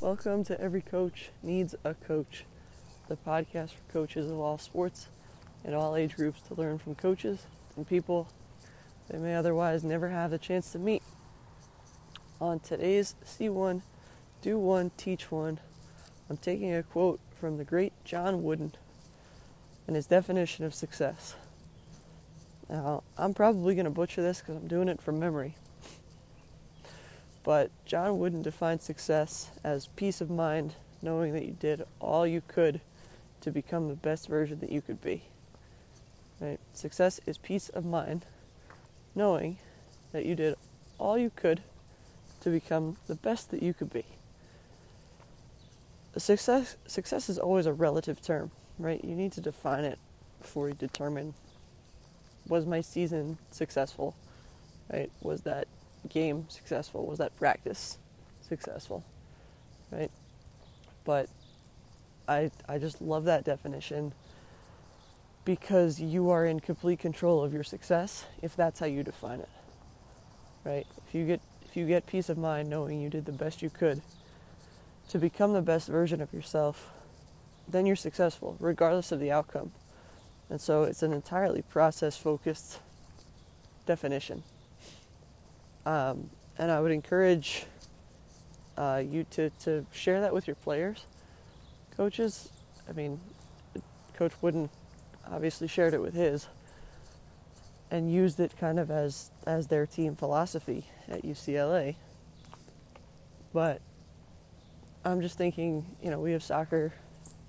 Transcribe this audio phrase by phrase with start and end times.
[0.00, 2.46] Welcome to Every Coach Needs a Coach,
[3.08, 5.08] the podcast for coaches of all sports
[5.62, 7.44] and all age groups to learn from coaches
[7.76, 8.26] and people
[9.10, 11.02] they may otherwise never have the chance to meet.
[12.40, 13.82] On today's See One
[14.40, 15.60] Do One, Teach One,
[16.30, 18.72] I'm taking a quote from the great John Wooden
[19.86, 21.34] and his definition of success.
[22.70, 25.56] Now, I'm probably going to butcher this because I'm doing it from memory.
[27.42, 32.42] But John Wooden defined success as peace of mind, knowing that you did all you
[32.46, 32.80] could
[33.40, 35.24] to become the best version that you could be.
[36.38, 36.60] Right?
[36.74, 38.26] Success is peace of mind,
[39.14, 39.58] knowing
[40.12, 40.56] that you did
[40.98, 41.62] all you could
[42.40, 44.04] to become the best that you could be.
[46.16, 49.02] Success success is always a relative term, right?
[49.04, 49.98] You need to define it
[50.40, 51.34] before you determine
[52.48, 54.14] was my season successful?
[54.92, 55.10] Right?
[55.22, 55.68] Was that
[56.10, 57.06] game successful?
[57.06, 57.98] Was that practice
[58.46, 59.04] successful?
[59.90, 60.10] Right?
[61.04, 61.28] But
[62.28, 64.12] I I just love that definition
[65.44, 69.48] because you are in complete control of your success if that's how you define it.
[70.64, 70.86] Right?
[71.08, 73.70] If you get if you get peace of mind knowing you did the best you
[73.70, 74.02] could
[75.08, 76.90] to become the best version of yourself,
[77.68, 79.72] then you're successful regardless of the outcome.
[80.48, 82.78] And so it's an entirely process focused
[83.86, 84.42] definition.
[85.86, 87.64] Um, and I would encourage
[88.76, 91.04] uh, you to, to share that with your players.
[91.96, 92.50] Coaches,
[92.88, 93.20] I mean,
[94.14, 94.68] Coach Wooden
[95.30, 96.48] obviously shared it with his
[97.90, 101.96] and used it kind of as, as their team philosophy at UCLA.
[103.52, 103.80] But
[105.04, 106.92] I'm just thinking, you know, we have soccer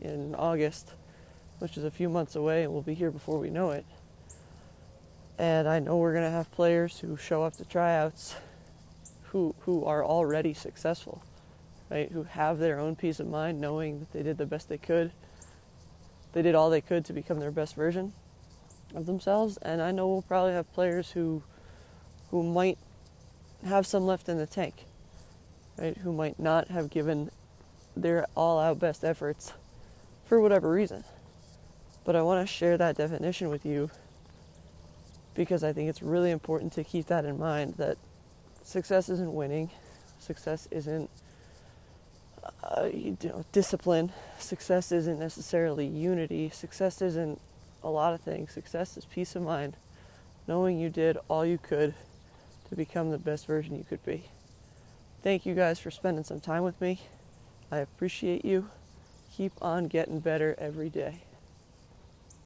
[0.00, 0.92] in August
[1.62, 3.86] which is a few months away and we'll be here before we know it.
[5.38, 8.36] And I know we're going to have players who show up to tryouts
[9.32, 11.24] who who are already successful,
[11.90, 12.12] right?
[12.12, 15.10] Who have their own peace of mind knowing that they did the best they could.
[16.34, 18.12] They did all they could to become their best version
[18.94, 21.42] of themselves, and I know we'll probably have players who
[22.30, 22.78] who might
[23.66, 24.86] have some left in the tank,
[25.78, 25.96] right?
[25.98, 27.30] Who might not have given
[27.96, 29.52] their all-out best efforts
[30.26, 31.04] for whatever reason.
[32.04, 33.90] But I want to share that definition with you
[35.34, 37.96] because I think it's really important to keep that in mind that
[38.62, 39.70] success isn't winning,
[40.18, 41.10] success isn't
[42.64, 47.40] uh, you know discipline, success isn't necessarily unity, success isn't
[47.82, 48.52] a lot of things.
[48.52, 49.76] Success is peace of mind,
[50.46, 51.94] knowing you did all you could
[52.68, 54.24] to become the best version you could be.
[55.22, 57.00] Thank you guys for spending some time with me.
[57.70, 58.68] I appreciate you.
[59.36, 61.22] Keep on getting better every day.